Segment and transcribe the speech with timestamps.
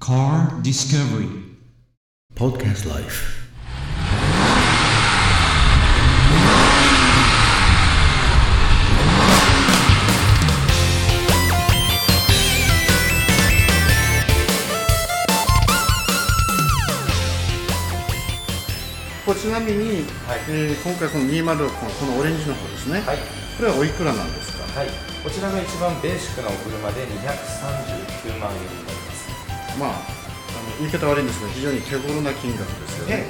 [0.00, 1.28] Car Discovery.
[2.34, 3.36] Podcast Life.
[19.26, 20.04] これちなみに、
[20.48, 21.68] えー今回この206
[22.00, 23.18] このオレンジの方ですね、はい、
[23.58, 24.64] これはおいくらなんですか？
[24.80, 24.88] はい、
[25.22, 29.39] こちらが一番ベーシックなお車で239万円になります。
[29.80, 33.24] まああの言い方悪いんですが非常に手頃な金額ですよね、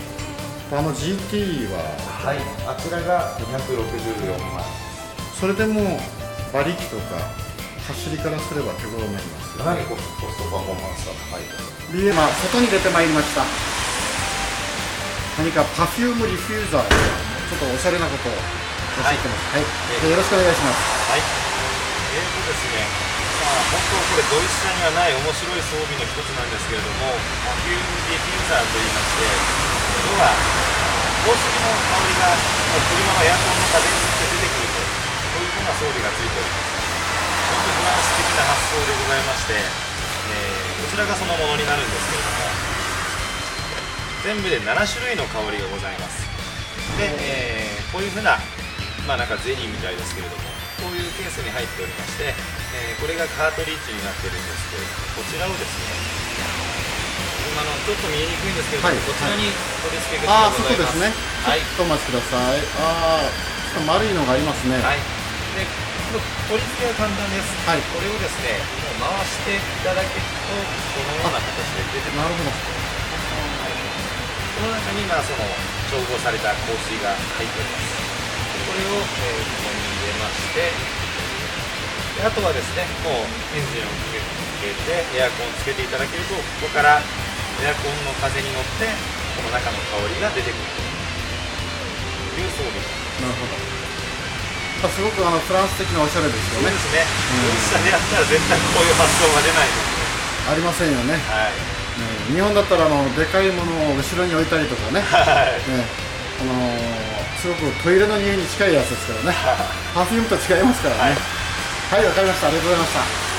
[0.74, 1.79] あの GT は
[2.27, 4.91] はい、あちらが264万。
[5.38, 5.97] それでも
[6.52, 7.16] 馬力とか
[7.88, 11.57] 走りからすれば手頃になりますかなりコストパフォーマンスが高いと。
[11.97, 13.43] BM は外に出てまいりました。
[15.38, 18.38] 何か perfume diffuser ちょっとおしゃれなことをおっ
[19.01, 19.57] しゃってます。
[19.57, 19.65] はい、
[20.05, 20.77] えよろしくお願いします。
[21.09, 21.24] はい。
[21.24, 23.30] えーとですね、まあ、
[23.70, 27.14] 本当これドイツ車にはない面白い装備の一つなんですけれども、
[27.47, 30.30] perfume diffuser といいまして、要は
[31.20, 36.80] 香水の香りがもう車のエアコンの風に乗って出てくると、こういうふうな装備がついております。
[37.51, 42.51] 本当にフランス的な発想でございまして、えーこちらがそのものになるんですけれども、
[44.26, 46.26] 全部で7種類の香りがございます。
[46.98, 48.38] で、えーこういうふうな、
[49.07, 50.49] まあなんかゼリーみたいですけれども、
[50.80, 55.88] こういうケースに入っておりまして、えーこれがカートリッジになってるんですけれども、こちらをですね、
[57.48, 61.48] 今のちょっと見えにくいんですけれども、はいこちらに取り付け口ああがそこですねございます。
[61.48, 61.64] はい。
[61.64, 65.00] ちょっとお待ちくださいああちょっと丸いのがありますね、はい。
[65.56, 65.64] で、
[66.48, 67.48] 取り付けは簡単です。
[67.64, 68.60] はいこれをですね、
[69.00, 72.20] 回していただけると、このような形で出てくる。
[72.20, 72.53] なるほど
[74.60, 75.41] この中にまあその
[75.88, 78.09] 調合された香水が入っております。
[78.71, 84.15] これを、えーここに入れまして、であとはですね、もうエンジンをか
[84.62, 88.87] けてエアコンをつけていただけると、ここからエアコンの風に乗って、
[89.34, 92.78] この中の香りが出てくるという装備。
[93.26, 93.59] なるほど
[94.81, 97.04] あすごくあのフランス的なおしゃれですよねそうですね。
[97.37, 100.00] ドイツ車でやったら絶対こういう発想が出ないですね。
[100.48, 101.58] ありませんよね、はい。
[102.32, 105.60] ね日本だったらあのでかいものを後ろに置いたりとかね、はい。
[105.69, 105.84] ね
[106.40, 107.00] あのー
[107.40, 109.36] すごくトイレの匂いに近いやつですからね。
[109.94, 111.16] パフュームと違いますからね。
[111.90, 112.48] はいわ、かりました。
[112.48, 112.92] ありがとうございまし
[113.24, 113.29] た